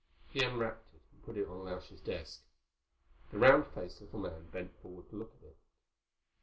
He 0.31 0.43
unwrapped 0.43 0.95
it 0.95 1.01
and 1.13 1.23
put 1.23 1.37
it 1.37 1.47
on 1.47 1.63
Lausch's 1.63 2.01
desk. 2.01 2.41
The 3.31 3.37
round 3.37 3.67
faced 3.67 4.01
little 4.01 4.17
man 4.21 4.49
bent 4.49 4.75
forward 4.81 5.07
to 5.11 5.15
look 5.15 5.31
at 5.39 5.49
it. 5.49 5.57